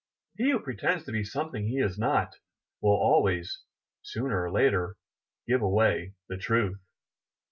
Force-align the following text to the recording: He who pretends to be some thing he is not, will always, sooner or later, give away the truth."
He 0.35 0.49
who 0.49 0.59
pretends 0.59 1.05
to 1.05 1.11
be 1.11 1.23
some 1.23 1.51
thing 1.51 1.67
he 1.67 1.77
is 1.77 1.99
not, 1.99 2.33
will 2.81 2.89
always, 2.97 3.61
sooner 4.01 4.41
or 4.43 4.51
later, 4.51 4.97
give 5.45 5.61
away 5.61 6.15
the 6.27 6.37
truth." 6.37 6.79